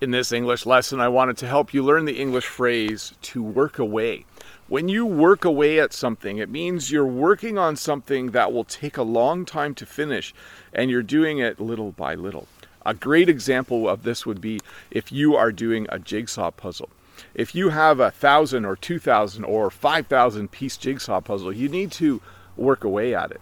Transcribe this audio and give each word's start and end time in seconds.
In 0.00 0.12
this 0.12 0.32
English 0.32 0.64
lesson, 0.64 0.98
I 0.98 1.08
wanted 1.08 1.36
to 1.38 1.46
help 1.46 1.74
you 1.74 1.84
learn 1.84 2.06
the 2.06 2.18
English 2.18 2.46
phrase 2.46 3.12
to 3.20 3.42
work 3.42 3.78
away. 3.78 4.24
When 4.66 4.88
you 4.88 5.04
work 5.04 5.44
away 5.44 5.78
at 5.78 5.92
something, 5.92 6.38
it 6.38 6.48
means 6.48 6.90
you're 6.90 7.04
working 7.04 7.58
on 7.58 7.76
something 7.76 8.30
that 8.30 8.50
will 8.50 8.64
take 8.64 8.96
a 8.96 9.02
long 9.02 9.44
time 9.44 9.74
to 9.74 9.84
finish 9.84 10.32
and 10.72 10.90
you're 10.90 11.02
doing 11.02 11.38
it 11.38 11.60
little 11.60 11.92
by 11.92 12.14
little. 12.14 12.48
A 12.86 12.94
great 12.94 13.28
example 13.28 13.86
of 13.86 14.02
this 14.02 14.24
would 14.24 14.40
be 14.40 14.60
if 14.90 15.12
you 15.12 15.36
are 15.36 15.52
doing 15.52 15.86
a 15.90 15.98
jigsaw 15.98 16.50
puzzle. 16.50 16.88
If 17.34 17.54
you 17.54 17.68
have 17.68 18.00
a 18.00 18.10
thousand 18.10 18.64
or 18.64 18.76
two 18.76 18.98
thousand 18.98 19.44
or 19.44 19.68
five 19.68 20.06
thousand 20.06 20.50
piece 20.50 20.78
jigsaw 20.78 21.20
puzzle, 21.20 21.52
you 21.52 21.68
need 21.68 21.92
to 21.92 22.22
work 22.56 22.84
away 22.84 23.14
at 23.14 23.32
it. 23.32 23.40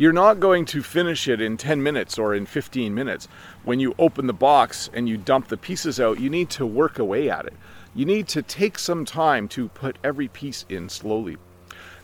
You're 0.00 0.14
not 0.14 0.40
going 0.40 0.64
to 0.64 0.82
finish 0.82 1.28
it 1.28 1.42
in 1.42 1.58
10 1.58 1.82
minutes 1.82 2.18
or 2.18 2.34
in 2.34 2.46
15 2.46 2.94
minutes. 2.94 3.28
When 3.64 3.80
you 3.80 3.94
open 3.98 4.26
the 4.26 4.32
box 4.32 4.88
and 4.94 5.06
you 5.06 5.18
dump 5.18 5.48
the 5.48 5.58
pieces 5.58 6.00
out, 6.00 6.18
you 6.18 6.30
need 6.30 6.48
to 6.52 6.64
work 6.64 6.98
away 6.98 7.28
at 7.28 7.44
it. 7.44 7.52
You 7.94 8.06
need 8.06 8.26
to 8.28 8.40
take 8.40 8.78
some 8.78 9.04
time 9.04 9.46
to 9.48 9.68
put 9.68 9.98
every 10.02 10.28
piece 10.28 10.64
in 10.70 10.88
slowly 10.88 11.36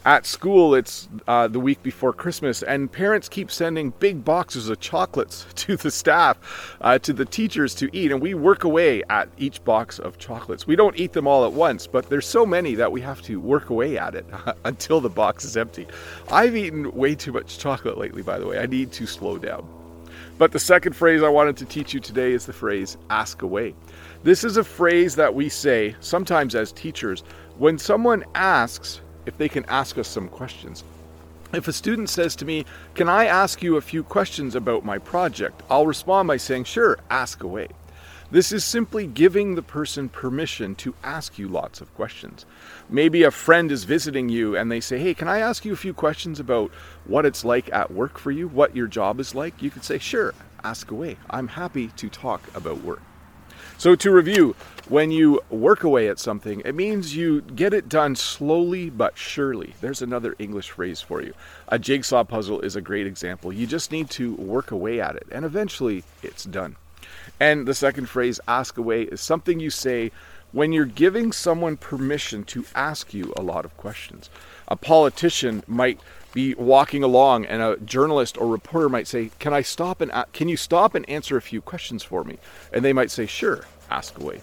at 0.07 0.25
school 0.25 0.73
it's 0.75 1.09
uh, 1.27 1.49
the 1.49 1.59
week 1.59 1.83
before 1.83 2.13
christmas 2.13 2.63
and 2.63 2.91
parents 2.91 3.29
keep 3.29 3.51
sending 3.51 3.91
big 3.99 4.25
boxes 4.25 4.69
of 4.69 4.79
chocolates 4.79 5.45
to 5.57 5.77
the 5.77 5.91
staff 5.91 6.77
uh, 6.81 6.97
to 6.97 7.13
the 7.13 7.25
teachers 7.25 7.75
to 7.75 7.95
eat 7.95 8.13
and 8.13 8.23
we 8.23 8.33
work 8.33 8.63
away 8.63 9.03
at 9.11 9.29
each 9.37 9.63
box 9.65 9.99
of 9.99 10.17
chocolates. 10.17 10.67
We 10.67 10.77
don't 10.77 10.97
eat 10.99 11.13
them 11.13 11.27
all 11.27 11.45
at 11.45 11.53
once 11.53 11.89
but 11.89 12.09
there's 12.09 12.27
so 12.27 12.47
many 12.47 12.77
that 12.77 12.91
we 12.91 13.01
have 13.01 13.21
to 13.23 13.41
work 13.41 13.69
away 13.71 13.99
at 13.99 14.15
it 14.15 14.25
until 14.65 15.01
the 15.01 15.09
box 15.09 15.45
is 15.45 15.57
empty. 15.57 15.89
I've 16.31 16.57
eaten 16.57 16.95
way 16.95 17.17
too 17.17 17.33
much 17.33 17.59
chocolate 17.59 17.99
lately 17.99 18.23
by 18.23 18.39
the 18.39 18.47
way. 18.47 18.61
I 18.61 18.67
need 18.67 18.93
to 18.93 19.07
slow 19.07 19.39
down. 19.39 19.69
But 20.39 20.53
the 20.53 20.59
second 20.61 20.95
phrase 20.95 21.23
I 21.23 21.29
wanted 21.29 21.57
to 21.57 21.65
teach 21.65 21.93
you 21.93 21.99
today 21.99 22.33
is 22.33 22.47
the 22.47 22.53
phrase 22.53 22.97
ask 23.11 23.43
away. 23.43 23.75
This 24.23 24.45
is 24.45 24.57
a 24.57 24.65
phrase 24.65 25.17
that 25.17 25.35
we 25.35 25.49
say 25.49 25.97
sometimes 26.01 26.55
as 26.55 26.71
teachers. 26.71 27.25
When 27.59 27.79
someone 27.79 28.23
asks 28.35 29.01
if 29.27 29.37
they 29.37 29.49
can 29.49 29.65
ask 29.67 29.99
us 29.99 30.09
some 30.09 30.29
questions. 30.29 30.85
If 31.53 31.69
a 31.69 31.73
student 31.73 32.11
says 32.11 32.35
to 32.37 32.45
me, 32.45 32.65
Can 32.95 33.09
I 33.09 33.27
ask 33.27 33.63
you 33.63 33.77
a 33.77 33.81
few 33.81 34.03
questions 34.03 34.55
about 34.55 34.85
my 34.85 34.99
project? 34.99 35.63
I'll 35.71 35.87
respond 35.87 36.29
by 36.29 36.39
saying, 36.39 36.65
Sure, 36.65 36.99
ask 37.11 37.43
away. 37.43 37.69
This 38.29 38.51
is 38.51 38.65
simply 38.65 39.07
giving 39.07 39.55
the 39.55 39.63
person 39.63 40.09
permission 40.09 40.75
to 40.77 40.95
ask 41.05 41.39
you 41.39 41.47
lots 41.47 41.81
of 41.81 41.95
questions. 41.95 42.45
Maybe 42.89 43.23
a 43.23 43.31
friend 43.31 43.71
is 43.71 43.85
visiting 43.85 44.29
you 44.29 44.57
and 44.57 44.71
they 44.71 44.81
say, 44.81 44.99
Hey, 44.99 45.15
can 45.15 45.29
I 45.29 45.39
ask 45.39 45.65
you 45.65 45.73
a 45.73 45.77
few 45.77 45.95
questions 45.95 46.41
about 46.41 46.73
what 47.05 47.25
it's 47.25 47.45
like 47.45 47.73
at 47.73 47.93
work 47.93 48.19
for 48.19 48.33
you, 48.33 48.49
what 48.49 48.75
your 48.75 48.89
job 48.89 49.21
is 49.21 49.35
like? 49.35 49.63
You 49.63 49.71
could 49.71 49.85
say, 49.85 49.99
Sure, 49.99 50.35
ask 50.65 50.91
away. 50.91 51.17
I'm 51.31 51.49
happy 51.49 51.89
to 51.89 52.09
talk 52.09 52.43
about 52.57 52.83
work. 52.83 53.03
So, 53.79 53.95
to 53.95 54.11
review, 54.11 54.57
when 54.89 55.11
you 55.11 55.41
work 55.51 55.83
away 55.83 56.09
at 56.09 56.19
something, 56.19 56.61
it 56.65 56.75
means 56.75 57.17
you 57.17 57.41
get 57.41 57.75
it 57.75 57.89
done 57.89 58.15
slowly 58.15 58.89
but 58.91 59.19
surely. 59.19 59.75
There's 59.81 60.03
another 60.03 60.35
English 60.39 60.71
phrase 60.71 61.01
for 61.01 61.21
you. 61.21 61.35
A 61.69 61.79
jigsaw 61.79 62.25
puzzle 62.25 62.61
is 62.61 62.77
a 62.77 62.81
great 62.81 63.07
example. 63.07 63.53
You 63.53 63.67
just 63.67 63.91
need 63.91 64.11
to 64.11 64.35
work 64.35 64.71
away 64.71 65.01
at 65.01 65.17
it, 65.17 65.27
and 65.33 65.45
eventually 65.45 66.05
it's 66.23 66.45
done. 66.45 66.77
And 67.41 67.67
the 67.67 67.75
second 67.75 68.09
phrase, 68.09 68.39
ask 68.47 68.79
away, 68.79 69.03
is 69.03 69.21
something 69.21 69.59
you 69.59 69.71
say 69.71 70.13
when 70.53 70.73
you're 70.73 70.85
giving 70.85 71.33
someone 71.33 71.77
permission 71.77 72.45
to 72.45 72.65
ask 72.75 73.13
you 73.13 73.33
a 73.37 73.43
lot 73.43 73.65
of 73.65 73.77
questions. 73.77 74.31
A 74.69 74.77
politician 74.77 75.65
might 75.67 76.01
be 76.33 76.55
walking 76.55 77.03
along 77.03 77.45
and 77.47 77.61
a 77.61 77.77
journalist 77.79 78.39
or 78.39 78.47
reporter 78.47 78.89
might 78.89 79.07
say, 79.07 79.31
"Can 79.39 79.53
I 79.53 79.63
stop 79.63 80.01
and 80.01 80.13
can 80.33 80.49
you 80.49 80.57
stop 80.57 80.95
and 80.95 81.09
answer 81.09 81.37
a 81.37 81.43
few 81.43 81.61
questions 81.61 82.03
for 82.03 82.25
me?" 82.25 82.39
And 82.73 82.85
they 82.85 82.93
might 82.93 83.11
say, 83.11 83.27
"Sure, 83.27 83.67
ask 83.91 84.19
away." 84.19 84.43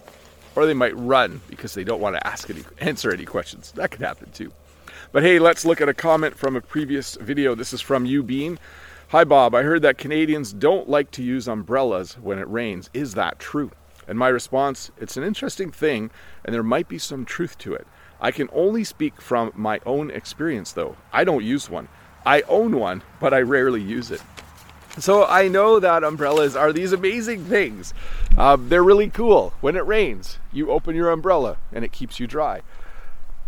Or 0.56 0.66
they 0.66 0.74
might 0.74 0.96
run 0.96 1.40
because 1.48 1.74
they 1.74 1.84
don't 1.84 2.00
want 2.00 2.16
to 2.16 2.26
ask 2.26 2.48
any 2.48 2.62
answer 2.78 3.12
any 3.12 3.24
questions. 3.24 3.72
That 3.72 3.90
could 3.90 4.02
happen 4.02 4.30
too. 4.32 4.52
But 5.12 5.22
hey, 5.22 5.38
let's 5.38 5.64
look 5.64 5.80
at 5.80 5.88
a 5.88 5.94
comment 5.94 6.36
from 6.36 6.56
a 6.56 6.60
previous 6.60 7.16
video. 7.16 7.54
This 7.54 7.72
is 7.72 7.80
from 7.80 8.06
you 8.06 8.22
Bean. 8.22 8.58
Hi 9.08 9.24
Bob, 9.24 9.54
I 9.54 9.62
heard 9.62 9.82
that 9.82 9.98
Canadians 9.98 10.52
don't 10.52 10.88
like 10.88 11.10
to 11.12 11.22
use 11.22 11.46
umbrellas 11.46 12.14
when 12.14 12.38
it 12.38 12.48
rains. 12.48 12.90
Is 12.94 13.14
that 13.14 13.38
true? 13.38 13.70
And 14.08 14.18
my 14.18 14.28
response, 14.28 14.90
it's 14.98 15.16
an 15.16 15.24
interesting 15.24 15.70
thing 15.70 16.10
and 16.44 16.54
there 16.54 16.62
might 16.62 16.88
be 16.88 16.98
some 16.98 17.24
truth 17.24 17.56
to 17.58 17.74
it. 17.74 17.86
I 18.20 18.30
can 18.30 18.48
only 18.52 18.84
speak 18.84 19.20
from 19.20 19.52
my 19.54 19.80
own 19.84 20.10
experience, 20.10 20.72
though. 20.72 20.96
I 21.12 21.24
don't 21.24 21.44
use 21.44 21.68
one. 21.68 21.88
I 22.24 22.42
own 22.42 22.78
one, 22.78 23.02
but 23.20 23.34
I 23.34 23.42
rarely 23.42 23.82
use 23.82 24.10
it. 24.10 24.22
So 24.98 25.24
I 25.24 25.48
know 25.48 25.80
that 25.80 26.04
umbrellas 26.04 26.54
are 26.54 26.72
these 26.72 26.92
amazing 26.92 27.46
things. 27.46 27.92
Um, 28.38 28.68
they're 28.68 28.84
really 28.84 29.10
cool. 29.10 29.52
When 29.60 29.74
it 29.76 29.84
rains, 29.86 30.38
you 30.52 30.70
open 30.70 30.94
your 30.94 31.10
umbrella 31.10 31.56
and 31.72 31.84
it 31.84 31.90
keeps 31.90 32.20
you 32.20 32.28
dry. 32.28 32.62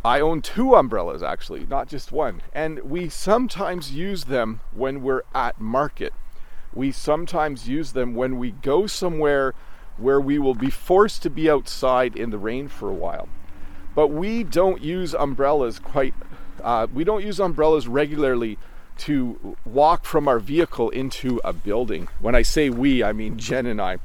I 0.04 0.20
own 0.20 0.42
two 0.42 0.74
umbrellas 0.74 1.22
actually, 1.22 1.64
not 1.66 1.88
just 1.88 2.10
one. 2.10 2.42
And 2.52 2.80
we 2.80 3.08
sometimes 3.08 3.92
use 3.92 4.24
them 4.24 4.60
when 4.72 5.02
we're 5.02 5.22
at 5.34 5.60
market. 5.60 6.12
We 6.74 6.90
sometimes 6.90 7.68
use 7.68 7.92
them 7.92 8.14
when 8.14 8.38
we 8.38 8.50
go 8.50 8.86
somewhere 8.88 9.54
where 9.98 10.20
we 10.20 10.38
will 10.38 10.54
be 10.54 10.70
forced 10.70 11.22
to 11.22 11.30
be 11.30 11.48
outside 11.48 12.16
in 12.16 12.30
the 12.30 12.38
rain 12.38 12.68
for 12.68 12.90
a 12.90 12.94
while. 12.94 13.28
But 13.94 14.08
we 14.08 14.44
don't 14.44 14.82
use 14.82 15.14
umbrellas 15.14 15.78
quite, 15.78 16.14
uh, 16.62 16.86
we 16.92 17.04
don't 17.04 17.24
use 17.24 17.40
umbrellas 17.40 17.88
regularly 17.88 18.58
to 18.98 19.56
walk 19.64 20.04
from 20.04 20.28
our 20.28 20.38
vehicle 20.38 20.90
into 20.90 21.40
a 21.44 21.52
building. 21.52 22.08
When 22.20 22.34
I 22.34 22.42
say 22.42 22.70
we, 22.70 23.02
I 23.02 23.12
mean 23.12 23.38
Jen 23.38 23.66
and 23.66 23.80
I. 23.80 23.98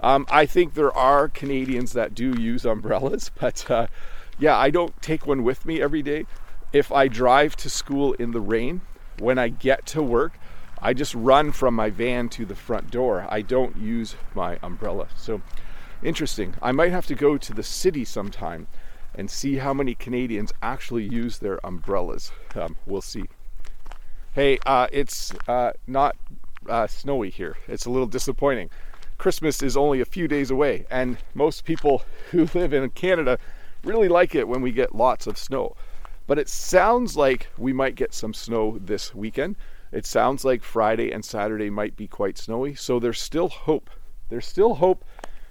Um, 0.00 0.26
I 0.30 0.46
think 0.46 0.74
there 0.74 0.96
are 0.96 1.28
Canadians 1.28 1.92
that 1.92 2.14
do 2.14 2.40
use 2.40 2.64
umbrellas, 2.64 3.30
but 3.40 3.70
uh, 3.70 3.86
yeah, 4.38 4.56
I 4.56 4.70
don't 4.70 5.00
take 5.02 5.26
one 5.26 5.42
with 5.42 5.66
me 5.66 5.80
every 5.80 6.02
day. 6.02 6.26
If 6.72 6.92
I 6.92 7.08
drive 7.08 7.56
to 7.56 7.70
school 7.70 8.12
in 8.14 8.32
the 8.32 8.40
rain, 8.40 8.82
when 9.18 9.38
I 9.38 9.48
get 9.48 9.86
to 9.86 10.02
work, 10.02 10.38
I 10.80 10.92
just 10.94 11.14
run 11.14 11.50
from 11.52 11.74
my 11.74 11.90
van 11.90 12.28
to 12.30 12.44
the 12.44 12.54
front 12.54 12.90
door. 12.90 13.26
I 13.28 13.42
don't 13.42 13.76
use 13.76 14.14
my 14.34 14.58
umbrella. 14.62 15.08
So 15.16 15.42
interesting. 16.02 16.54
I 16.62 16.72
might 16.72 16.92
have 16.92 17.06
to 17.06 17.14
go 17.14 17.36
to 17.36 17.52
the 17.52 17.62
city 17.62 18.04
sometime 18.04 18.68
and 19.14 19.30
see 19.30 19.56
how 19.56 19.74
many 19.74 19.94
Canadians 19.94 20.52
actually 20.62 21.04
use 21.04 21.38
their 21.38 21.58
umbrellas. 21.64 22.30
Um, 22.54 22.76
we'll 22.86 23.02
see. 23.02 23.24
Hey, 24.34 24.58
uh, 24.66 24.86
it's 24.92 25.32
uh, 25.48 25.72
not 25.86 26.16
uh, 26.68 26.86
snowy 26.86 27.30
here. 27.30 27.56
It's 27.66 27.86
a 27.86 27.90
little 27.90 28.06
disappointing. 28.06 28.70
Christmas 29.16 29.62
is 29.62 29.76
only 29.76 30.00
a 30.00 30.04
few 30.04 30.28
days 30.28 30.50
away, 30.50 30.86
and 30.90 31.18
most 31.34 31.64
people 31.64 32.02
who 32.30 32.48
live 32.54 32.72
in 32.72 32.88
Canada 32.90 33.38
really 33.84 34.08
like 34.08 34.34
it 34.34 34.46
when 34.46 34.60
we 34.60 34.72
get 34.72 34.94
lots 34.94 35.26
of 35.26 35.38
snow. 35.38 35.74
But 36.26 36.38
it 36.38 36.48
sounds 36.48 37.16
like 37.16 37.48
we 37.56 37.72
might 37.72 37.94
get 37.94 38.12
some 38.12 38.34
snow 38.34 38.78
this 38.78 39.14
weekend. 39.14 39.56
It 39.92 40.04
sounds 40.04 40.44
like 40.44 40.62
Friday 40.62 41.10
and 41.10 41.24
Saturday 41.24 41.70
might 41.70 41.96
be 41.96 42.06
quite 42.06 42.36
snowy, 42.36 42.74
so 42.74 42.98
there's 42.98 43.20
still 43.20 43.48
hope. 43.48 43.90
There's 44.28 44.46
still 44.46 44.74
hope 44.74 45.04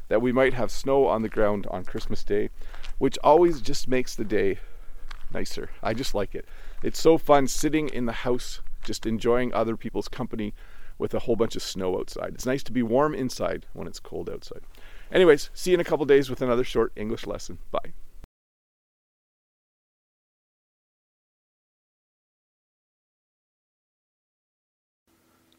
that 0.07 0.21
we 0.21 0.31
might 0.31 0.53
have 0.53 0.71
snow 0.71 1.07
on 1.07 1.23
the 1.23 1.29
ground 1.29 1.67
on 1.71 1.83
Christmas 1.83 2.23
Day 2.23 2.49
which 2.97 3.17
always 3.23 3.61
just 3.61 3.88
makes 3.88 4.15
the 4.15 4.25
day 4.25 4.59
nicer. 5.31 5.69
I 5.83 5.94
just 5.94 6.15
like 6.15 6.33
it. 6.35 6.47
It's 6.83 6.99
so 6.99 7.17
fun 7.17 7.47
sitting 7.47 7.89
in 7.89 8.05
the 8.05 8.11
house, 8.11 8.61
just 8.87 9.05
enjoying 9.05 9.53
other 9.53 9.77
people's 9.77 10.07
company 10.07 10.53
with 10.97 11.13
a 11.13 11.19
whole 11.19 11.35
bunch 11.35 11.55
of 11.55 11.61
snow 11.61 11.99
outside. 11.99 12.33
It's 12.33 12.45
nice 12.45 12.63
to 12.63 12.71
be 12.71 12.81
warm 12.81 13.13
inside 13.13 13.67
when 13.73 13.87
it's 13.87 13.99
cold 13.99 14.29
outside. 14.29 14.61
Anyways, 15.11 15.51
see 15.53 15.71
you 15.71 15.75
in 15.75 15.81
a 15.81 15.83
couple 15.83 16.05
days 16.05 16.29
with 16.29 16.41
another 16.41 16.63
short 16.63 16.91
English 16.95 17.27
lesson. 17.27 17.59
Bye. 17.69 17.93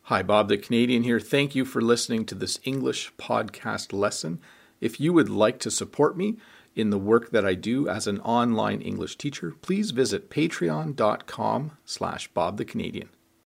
Hi, 0.03 0.23
Bob 0.23 0.49
the 0.49 0.57
Canadian 0.57 1.03
here. 1.03 1.21
Thank 1.21 1.55
you 1.55 1.67
for 1.67 1.83
listening 1.83 2.25
to 2.27 2.35
this 2.35 2.59
English 2.65 3.13
podcast 3.19 3.93
lesson. 3.93 4.41
If 4.81 4.99
you 4.99 5.13
would 5.13 5.29
like 5.29 5.59
to 5.61 5.71
support 5.71 6.17
me, 6.17 6.39
in 6.75 6.91
the 6.91 6.99
work 6.99 7.31
that 7.31 7.45
I 7.45 7.55
do 7.55 7.89
as 7.89 8.07
an 8.07 8.21
online 8.21 8.81
English 8.81 9.19
teacher, 9.19 9.53
please 9.61 9.91
visit 9.91 10.31
patreon.com 10.31 11.73
slash 11.85 12.29
Bob 12.29 12.57
the 12.57 12.65
Canadian. 12.65 13.09